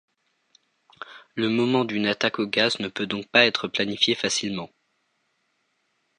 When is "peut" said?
2.87-3.05